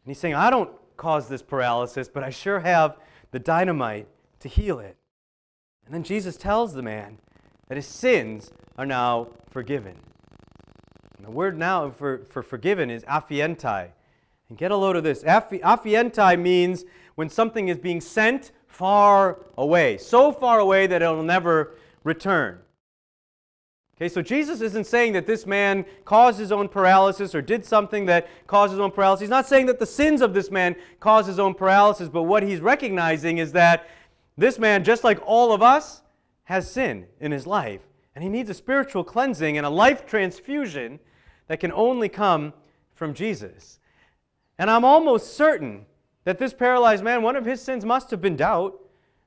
[0.05, 2.97] And he's saying, I don't cause this paralysis, but I sure have
[3.33, 4.07] the dynamite
[4.41, 4.97] to heal it.
[5.85, 7.19] And then Jesus tells the man
[7.69, 9.97] that his sins are now forgiven.
[11.17, 13.91] And the word now for, for forgiven is aphientai.
[14.49, 15.23] And get a load of this.
[15.25, 16.85] Aphientai means
[17.16, 21.74] when something is being sent far away, so far away that it'll never
[22.05, 22.61] return.
[23.96, 28.05] Okay, so Jesus isn't saying that this man caused his own paralysis or did something
[28.07, 29.22] that caused his own paralysis.
[29.22, 32.42] He's not saying that the sins of this man caused his own paralysis, but what
[32.42, 33.88] he's recognizing is that
[34.37, 36.02] this man, just like all of us,
[36.44, 37.81] has sin in his life.
[38.14, 41.00] And he needs a spiritual cleansing and a life transfusion
[41.48, 42.52] that can only come
[42.94, 43.79] from Jesus.
[44.59, 45.87] And I'm almost certain
[46.27, 48.77] that this paralyzed man, one of his sins must have been doubt,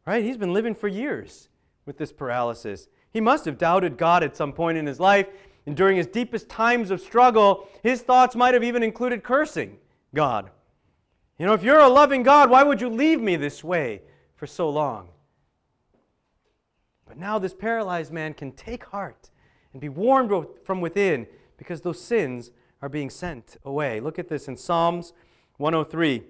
[0.05, 0.21] right?
[0.21, 1.47] He's been living for years
[1.85, 2.89] with this paralysis.
[3.09, 5.27] He must have doubted God at some point in his life.
[5.65, 9.77] And during his deepest times of struggle, his thoughts might have even included cursing
[10.13, 10.51] God.
[11.37, 14.01] You know, if you're a loving God, why would you leave me this way
[14.35, 15.07] for so long?
[17.07, 19.29] But now this paralyzed man can take heart
[19.71, 24.01] and be warmed from within because those sins are being sent away.
[24.01, 25.13] Look at this in Psalms
[25.57, 26.23] 103,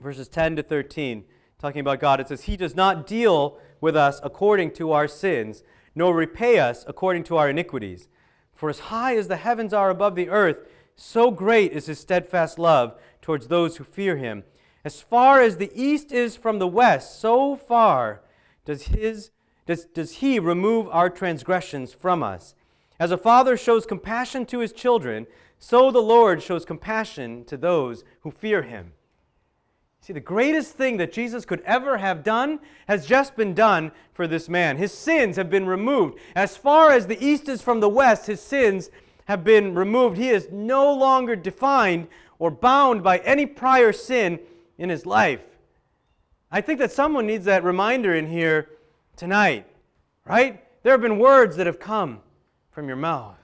[0.00, 1.24] verses 10 to 13,
[1.58, 2.20] talking about God.
[2.20, 5.62] It says, He does not deal with us according to our sins
[5.94, 8.08] nor repay us according to our iniquities.
[8.54, 10.58] For as high as the heavens are above the earth,
[10.96, 14.44] so great is his steadfast love towards those who fear him.
[14.84, 18.22] As far as the east is from the west, so far
[18.64, 19.30] does, his,
[19.66, 22.54] does, does he remove our transgressions from us.
[22.98, 25.26] As a father shows compassion to his children,
[25.58, 28.92] so the Lord shows compassion to those who fear him.
[30.00, 34.26] See, the greatest thing that Jesus could ever have done has just been done for
[34.26, 34.78] this man.
[34.78, 36.18] His sins have been removed.
[36.34, 38.90] As far as the east is from the west, his sins
[39.26, 40.16] have been removed.
[40.16, 42.08] He is no longer defined
[42.38, 44.40] or bound by any prior sin
[44.78, 45.44] in his life.
[46.50, 48.70] I think that someone needs that reminder in here
[49.16, 49.66] tonight,
[50.24, 50.64] right?
[50.82, 52.20] There have been words that have come
[52.70, 53.36] from your mouth.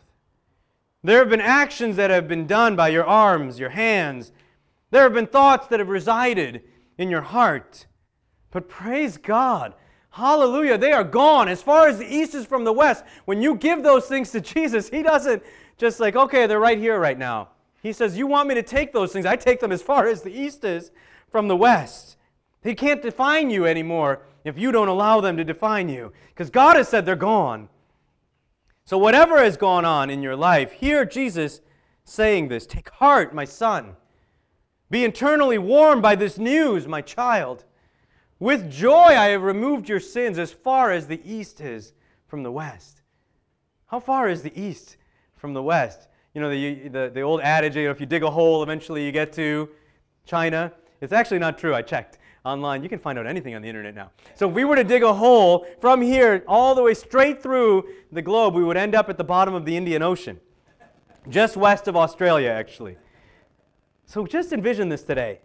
[1.05, 4.33] There have been actions that have been done by your arms, your hands,
[4.91, 6.63] there have been thoughts that have resided
[6.99, 7.87] in your heart.
[8.51, 9.75] But praise God.
[10.11, 10.79] Hallelujah.
[10.79, 11.49] They are gone.
[11.49, 14.41] As far as the east is from the west, when you give those things to
[14.55, 15.43] Jesus, He doesn't
[15.77, 17.51] just like, okay, they're right here right now.
[17.83, 19.27] He says, You want me to take those things?
[19.27, 20.91] I take them as far as the east is
[21.31, 22.17] from the west.
[22.63, 26.13] He can't define you anymore if you don't allow them to define you.
[26.29, 27.69] Because God has said they're gone.
[28.85, 31.61] So, whatever has gone on in your life, hear Jesus
[32.05, 33.97] saying this Take heart, my son.
[34.91, 37.65] Be internally warmed by this news, my child.
[38.39, 41.93] With joy I have removed your sins as far as the east is
[42.29, 43.03] from the west.
[43.87, 44.97] How far is the east
[45.35, 46.09] from the west?
[46.35, 49.05] You know, the, the, the old adage, you know, if you dig a hole, eventually
[49.05, 49.71] you get to
[50.27, 50.73] China.
[51.01, 51.75] It's actually not true.
[51.75, 52.83] I checked online.
[52.83, 54.11] You can find out anything on the internet now.
[54.35, 57.89] So if we were to dig a hole from here all the way straight through
[58.13, 60.41] the globe, we would end up at the bottom of the Indian Ocean,
[61.29, 62.97] just west of Australia, actually.
[64.07, 65.41] So just envision this today.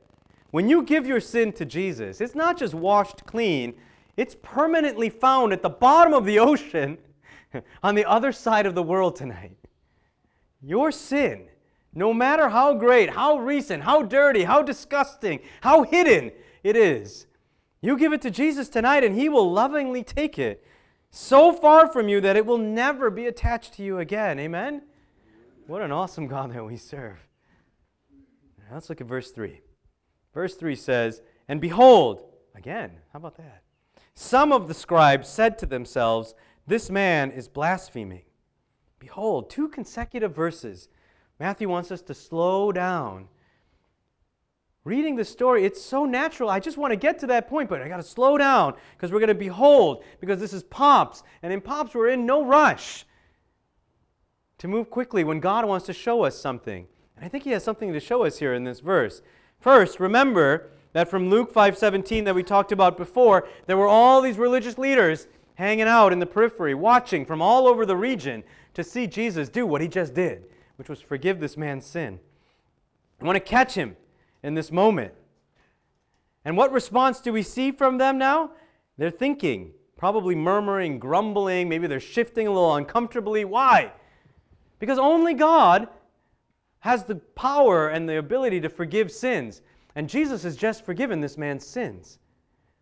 [0.51, 3.73] When you give your sin to Jesus, it's not just washed clean,
[4.15, 6.99] it's permanently found at the bottom of the ocean
[7.83, 9.57] on the other side of the world tonight.
[10.61, 11.47] Your sin,
[11.93, 16.31] no matter how great, how recent, how dirty, how disgusting, how hidden
[16.63, 17.25] it is,
[17.81, 20.63] you give it to Jesus tonight and He will lovingly take it
[21.09, 24.37] so far from you that it will never be attached to you again.
[24.37, 24.83] Amen?
[25.65, 27.30] What an awesome God that we serve.
[28.73, 29.61] Let's look at verse 3.
[30.33, 32.23] Verse 3 says, And behold,
[32.55, 33.63] again, how about that?
[34.15, 36.33] Some of the scribes said to themselves,
[36.67, 38.23] This man is blaspheming.
[38.99, 40.87] Behold, two consecutive verses.
[41.39, 43.27] Matthew wants us to slow down.
[44.83, 46.49] Reading the story, it's so natural.
[46.49, 49.11] I just want to get to that point, but I got to slow down because
[49.11, 51.23] we're going to behold, because this is Pops.
[51.43, 53.05] And in Pops, we're in no rush
[54.57, 56.87] to move quickly when God wants to show us something.
[57.21, 59.21] And I think he has something to show us here in this verse.
[59.59, 64.39] First, remember that from Luke 5:17 that we talked about before, there were all these
[64.39, 69.05] religious leaders hanging out in the periphery, watching from all over the region to see
[69.05, 70.45] Jesus do what he just did,
[70.77, 72.19] which was forgive this man's sin.
[73.21, 73.97] I want to catch him
[74.41, 75.13] in this moment.
[76.43, 78.53] And what response do we see from them now?
[78.97, 83.45] They're thinking, probably murmuring, grumbling, maybe they're shifting a little uncomfortably.
[83.45, 83.91] Why?
[84.79, 85.87] Because only God
[86.81, 89.61] has the power and the ability to forgive sins.
[89.95, 92.19] And Jesus has just forgiven this man's sins.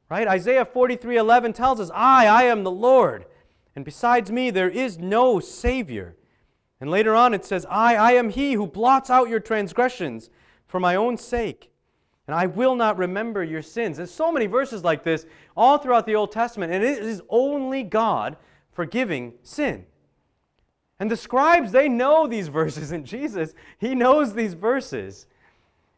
[0.09, 0.27] Right?
[0.27, 3.25] Isaiah 43:11 tells us, "I, I am the Lord,
[3.75, 6.15] and besides me there is no savior."
[6.81, 10.29] And later on it says, "I, I am he who blots out your transgressions
[10.65, 11.71] for my own sake,
[12.25, 16.05] and I will not remember your sins." There's so many verses like this all throughout
[16.05, 18.37] the Old Testament, and it is only God
[18.71, 19.85] forgiving sin.
[20.99, 25.27] And the scribes, they know these verses, and Jesus, he knows these verses.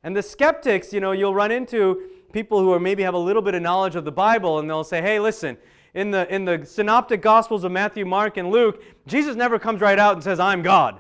[0.03, 3.41] And the skeptics, you know, you'll run into people who are maybe have a little
[3.41, 5.57] bit of knowledge of the Bible, and they'll say, hey, listen,
[5.93, 9.99] in the, in the synoptic gospels of Matthew, Mark, and Luke, Jesus never comes right
[9.99, 10.99] out and says, I'm God.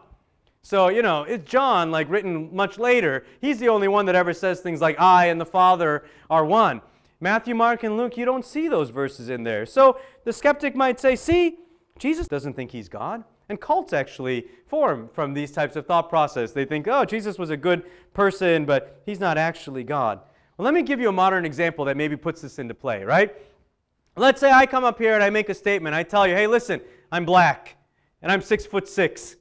[0.63, 3.25] So, you know, it's John, like written much later.
[3.39, 6.81] He's the only one that ever says things like, I and the Father are one.
[7.19, 9.65] Matthew, Mark, and Luke, you don't see those verses in there.
[9.65, 11.57] So the skeptic might say, see,
[11.97, 13.23] Jesus doesn't think he's God.
[13.51, 16.53] And cults actually form from these types of thought process.
[16.53, 17.83] They think, oh, Jesus was a good
[18.13, 20.21] person, but he's not actually God.
[20.55, 23.35] Well, let me give you a modern example that maybe puts this into play, right?
[24.15, 25.93] Let's say I come up here and I make a statement.
[25.93, 26.79] I tell you, hey, listen,
[27.11, 27.75] I'm black
[28.21, 29.35] and I'm six foot six.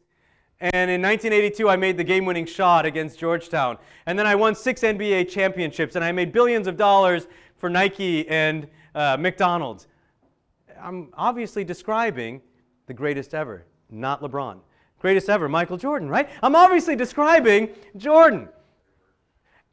[0.58, 3.78] And in 1982, I made the game winning shot against Georgetown.
[4.06, 8.28] And then I won six NBA championships and I made billions of dollars for Nike
[8.28, 9.86] and uh, McDonald's.
[10.82, 12.42] I'm obviously describing
[12.88, 14.60] the greatest ever not LeBron.
[14.98, 16.28] Greatest ever, Michael Jordan, right?
[16.42, 18.48] I'm obviously describing Jordan.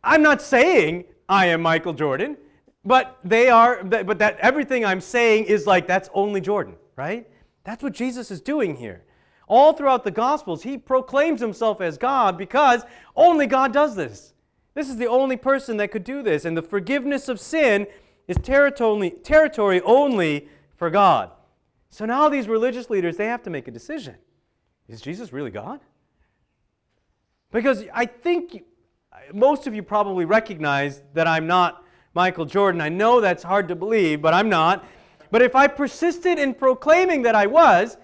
[0.03, 2.37] I'm not saying I am Michael Jordan,
[2.85, 7.27] but they are but that everything I'm saying is like that's only Jordan, right?
[7.65, 9.03] That's what Jesus is doing here.
[9.49, 12.83] All throughout the gospels, he proclaims himself as God because
[13.15, 14.33] only God does this.
[14.73, 17.87] This is the only person that could do this and the forgiveness of sin
[18.27, 21.31] is territory, territory only for God.
[21.89, 24.15] So now these religious leaders, they have to make a decision.
[24.87, 25.79] Is Jesus really God?
[27.51, 28.63] Because I think
[29.33, 32.81] most of you probably recognize that I'm not Michael Jordan.
[32.81, 34.85] I know that's hard to believe, but I'm not.
[35.31, 37.97] But if I persisted in proclaiming that I was,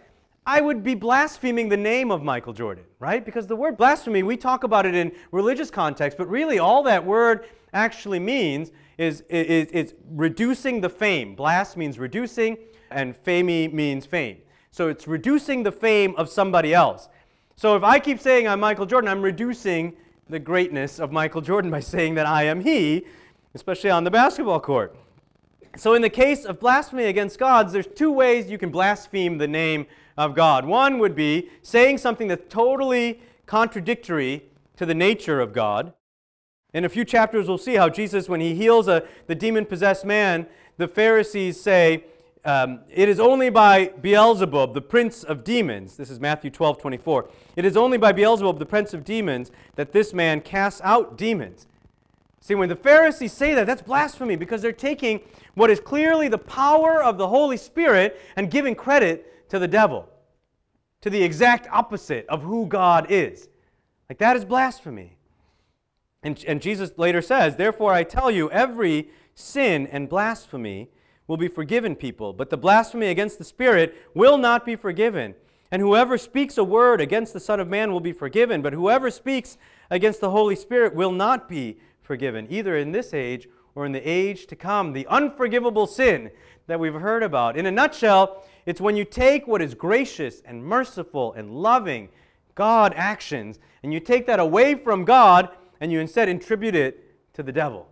[0.45, 3.23] I would be blaspheming the name of Michael Jordan, right?
[3.23, 7.06] Because the word blasphemy, we talk about it in religious context, but really all that
[7.06, 11.34] word actually means is, is, is reducing the fame.
[11.36, 12.58] Blast means reducing,
[12.91, 14.38] and famey means fame.
[14.71, 17.08] So it's reducing the fame of somebody else.
[17.56, 19.95] So if I keep saying I'm Michael Jordan, I'm reducing
[20.27, 23.06] the greatness of Michael Jordan by saying that I am he,
[23.53, 24.95] especially on the basketball court.
[25.76, 29.48] So in the case of blasphemy against gods, there's two ways you can blaspheme the
[29.48, 30.66] name of God.
[30.66, 34.44] One would be saying something that's totally contradictory
[34.78, 35.94] to the nature of God.
[36.74, 40.06] In a few chapters, we'll see how Jesus, when he heals a, the demon possessed
[40.06, 42.04] man, the Pharisees say,
[42.46, 47.30] um, it is only by Beelzebub, the prince of demons, this is Matthew 12, 24.
[47.56, 51.68] It is only by Beelzebub, the prince of demons, that this man casts out demons.
[52.43, 55.21] See, when the Pharisees say that, that's blasphemy because they're taking
[55.53, 60.10] what is clearly the power of the Holy Spirit and giving credit to the devil,
[60.99, 63.47] to the exact opposite of who God is.
[64.10, 65.15] Like, that is blasphemy.
[66.21, 70.89] And, and Jesus later says, Therefore I tell you, every sin and blasphemy
[71.27, 75.36] will be forgiven people, but the blasphemy against the Spirit will not be forgiven.
[75.71, 79.10] And whoever speaks a word against the Son of Man will be forgiven, but whoever
[79.10, 79.58] speaks
[79.89, 84.08] against the Holy Spirit will not be forgiven, either in this age or in the
[84.08, 84.94] age to come.
[84.94, 86.30] The unforgivable sin
[86.68, 87.58] that we've heard about.
[87.58, 92.10] In a nutshell, it's when you take what is gracious and merciful and loving,
[92.56, 95.50] God actions, and you take that away from God
[95.82, 97.89] and you instead attribute it to the devil.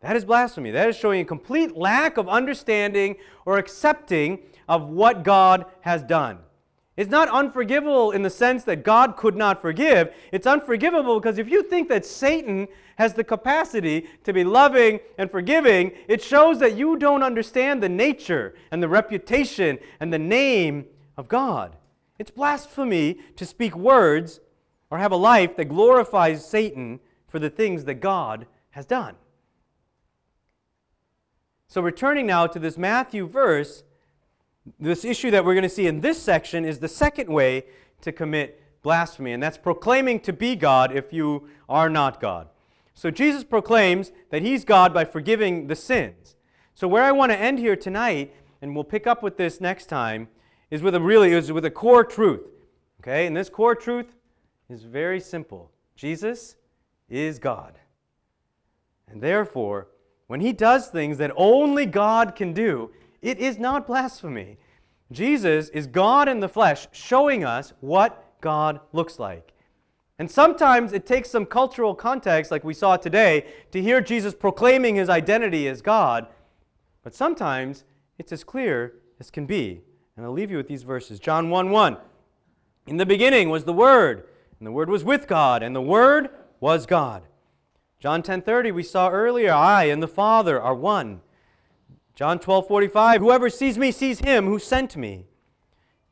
[0.00, 0.72] That is blasphemy.
[0.72, 6.38] That is showing a complete lack of understanding or accepting of what God has done.
[6.96, 10.14] It's not unforgivable in the sense that God could not forgive.
[10.30, 15.30] It's unforgivable because if you think that Satan has the capacity to be loving and
[15.30, 20.84] forgiving, it shows that you don't understand the nature and the reputation and the name
[21.16, 21.76] of God.
[22.18, 24.40] It's blasphemy to speak words
[24.90, 29.14] or have a life that glorifies Satan for the things that God has done.
[31.66, 33.82] So, returning now to this Matthew verse,
[34.78, 37.64] this issue that we're going to see in this section is the second way
[38.00, 42.48] to commit blasphemy, and that's proclaiming to be God if you are not God.
[42.94, 46.36] So, Jesus proclaims that He's God by forgiving the sins.
[46.74, 49.86] So, where I want to end here tonight, and we'll pick up with this next
[49.86, 50.28] time,
[50.70, 52.46] is with a really is with a core truth.
[53.00, 54.14] Okay, and this core truth
[54.68, 55.70] is very simple.
[55.96, 56.56] Jesus
[57.08, 57.78] is God.
[59.08, 59.88] And therefore,
[60.26, 62.90] when he does things that only God can do,
[63.22, 64.58] it is not blasphemy.
[65.10, 69.52] Jesus is God in the flesh, showing us what God looks like.
[70.18, 74.96] And sometimes it takes some cultural context, like we saw today, to hear Jesus proclaiming
[74.96, 76.26] his identity as God.
[77.02, 77.84] But sometimes
[78.18, 79.82] it's as clear as can be.
[80.16, 81.96] And I'll leave you with these verses John 1 1.
[82.86, 86.28] In the beginning was the Word, and the Word was with God, and the Word
[86.60, 87.22] was God.
[87.98, 91.20] John 10:30 we saw earlier, I and the Father are one.
[92.22, 95.26] John 12:45 Whoever sees me sees him who sent me.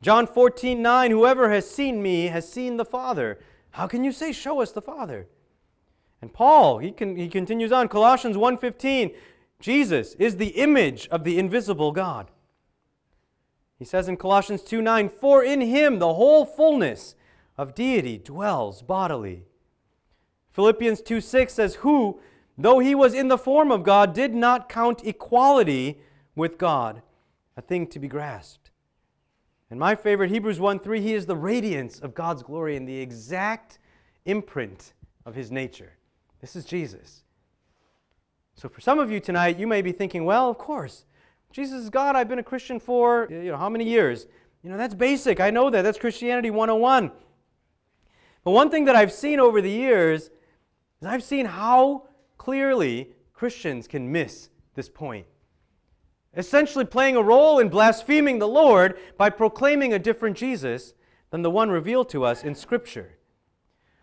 [0.01, 3.39] John 14:9 Whoever has seen me has seen the Father.
[3.69, 5.29] How can you say show us the Father?
[6.21, 9.15] And Paul, he, can, he continues on Colossians 1:15
[9.61, 12.29] Jesus is the image of the invisible God.
[13.79, 17.15] He says in Colossians 2 9, For in him the whole fullness
[17.57, 19.45] of deity dwells bodily.
[20.51, 22.19] Philippians 2 6 says, Who,
[22.57, 25.99] though he was in the form of God, did not count equality
[26.35, 27.01] with God
[27.57, 28.71] a thing to be grasped.
[29.69, 32.99] And my favorite, Hebrews 1 3, he is the radiance of God's glory and the
[32.99, 33.79] exact
[34.25, 34.93] imprint
[35.25, 35.93] of his nature.
[36.41, 37.23] This is Jesus.
[38.55, 41.05] So for some of you tonight, you may be thinking, well, of course,
[41.51, 42.15] Jesus is God.
[42.15, 44.27] I've been a Christian for, you know, how many years?
[44.63, 45.39] You know, that's basic.
[45.39, 45.81] I know that.
[45.81, 47.11] That's Christianity 101.
[48.43, 50.29] But one thing that I've seen over the years
[51.01, 52.07] is I've seen how
[52.41, 55.27] clearly Christians can miss this point.
[56.35, 60.95] Essentially, playing a role in blaspheming the Lord by proclaiming a different Jesus
[61.29, 63.19] than the one revealed to us in Scripture.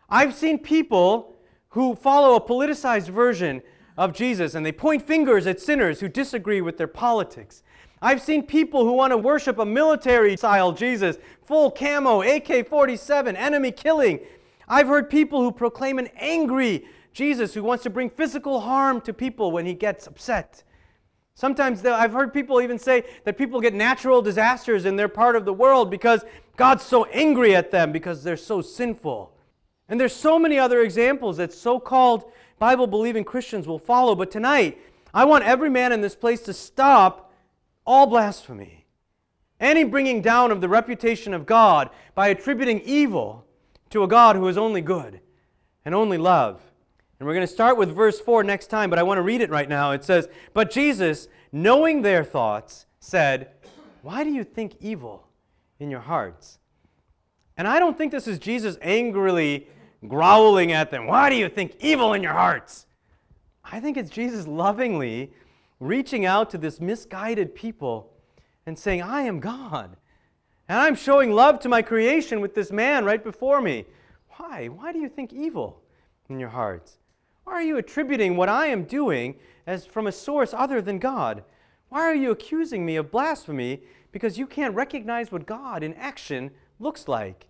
[0.08, 1.34] I've seen people
[1.70, 3.60] who follow a politicized version
[3.96, 7.64] of Jesus and they point fingers at sinners who disagree with their politics.
[8.00, 13.34] I've seen people who want to worship a military style Jesus, full camo, AK 47,
[13.34, 14.20] enemy killing.
[14.68, 16.86] I've heard people who proclaim an angry
[17.18, 20.62] Jesus who wants to bring physical harm to people when he gets upset.
[21.34, 25.44] Sometimes I've heard people even say that people get natural disasters in their part of
[25.44, 26.24] the world because
[26.56, 29.32] God's so angry at them because they're so sinful.
[29.88, 34.14] And there's so many other examples that so called Bible believing Christians will follow.
[34.14, 34.78] But tonight,
[35.12, 37.32] I want every man in this place to stop
[37.84, 38.86] all blasphemy,
[39.58, 43.44] any bringing down of the reputation of God by attributing evil
[43.90, 45.20] to a God who is only good
[45.84, 46.67] and only love.
[47.18, 49.40] And we're going to start with verse 4 next time, but I want to read
[49.40, 49.90] it right now.
[49.92, 53.50] It says, But Jesus, knowing their thoughts, said,
[54.02, 55.26] Why do you think evil
[55.80, 56.58] in your hearts?
[57.56, 59.66] And I don't think this is Jesus angrily
[60.06, 62.86] growling at them, Why do you think evil in your hearts?
[63.64, 65.32] I think it's Jesus lovingly
[65.80, 68.12] reaching out to this misguided people
[68.66, 69.96] and saying, I am God.
[70.68, 73.86] And I'm showing love to my creation with this man right before me.
[74.36, 74.68] Why?
[74.68, 75.82] Why do you think evil
[76.28, 76.98] in your hearts?
[77.48, 79.36] Why are you attributing what I am doing
[79.66, 81.44] as from a source other than God?
[81.88, 86.50] Why are you accusing me of blasphemy because you can't recognize what God in action
[86.78, 87.46] looks like?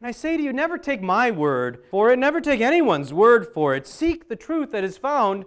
[0.00, 3.52] And I say to you, never take my word for it, never take anyone's word
[3.52, 3.86] for it.
[3.86, 5.44] Seek the truth that is found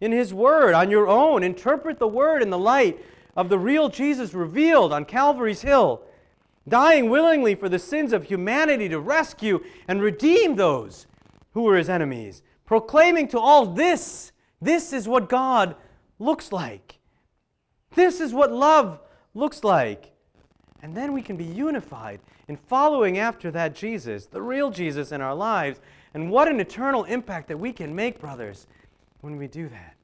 [0.00, 1.42] in His Word on your own.
[1.42, 2.98] Interpret the Word in the light
[3.36, 6.00] of the real Jesus revealed on Calvary's Hill,
[6.66, 11.06] dying willingly for the sins of humanity to rescue and redeem those
[11.52, 15.74] who were His enemies, proclaiming to all this this is what God
[16.18, 16.98] looks like.
[17.94, 19.00] This is what love
[19.34, 20.12] looks like.
[20.82, 25.20] And then we can be unified in following after that Jesus, the real Jesus in
[25.22, 25.80] our lives.
[26.12, 28.66] And what an eternal impact that we can make, brothers,
[29.22, 29.94] when we do that.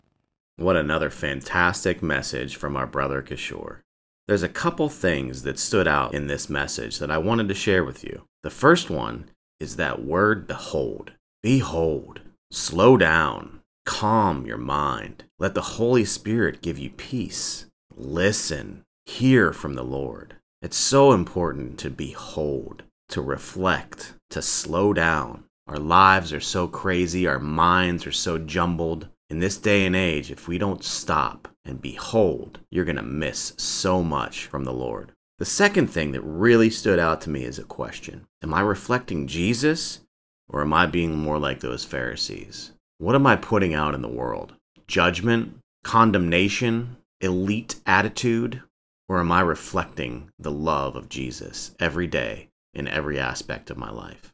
[0.56, 3.80] What another fantastic message from our brother Kishore.
[4.26, 7.84] There's a couple things that stood out in this message that I wanted to share
[7.84, 8.22] with you.
[8.42, 9.28] The first one
[9.60, 11.12] is that word behold.
[11.42, 12.20] Behold.
[12.54, 13.62] Slow down.
[13.84, 15.24] Calm your mind.
[15.40, 17.66] Let the Holy Spirit give you peace.
[17.96, 18.84] Listen.
[19.06, 20.36] Hear from the Lord.
[20.62, 25.42] It's so important to behold, to reflect, to slow down.
[25.66, 29.08] Our lives are so crazy, our minds are so jumbled.
[29.28, 33.52] In this day and age, if we don't stop and behold, you're going to miss
[33.56, 35.10] so much from the Lord.
[35.40, 39.26] The second thing that really stood out to me is a question Am I reflecting
[39.26, 40.03] Jesus
[40.48, 42.72] or am I being more like those Pharisees?
[42.98, 44.54] What am I putting out in the world?
[44.86, 45.58] Judgment?
[45.82, 46.96] Condemnation?
[47.20, 48.62] Elite attitude?
[49.08, 53.90] Or am I reflecting the love of Jesus every day in every aspect of my
[53.90, 54.32] life?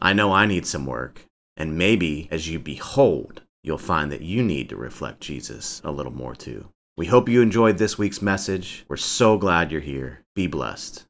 [0.00, 4.42] I know I need some work, and maybe as you behold, you'll find that you
[4.42, 6.68] need to reflect Jesus a little more too.
[6.96, 8.84] We hope you enjoyed this week's message.
[8.88, 10.24] We're so glad you're here.
[10.34, 11.04] Be blessed.